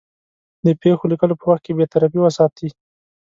د 0.65 0.67
پېښو 0.81 1.09
لیکلو 1.11 1.39
په 1.39 1.45
وخت 1.49 1.63
کې 1.65 1.77
بېطرفي 1.77 2.19
وساتي. 2.21 2.69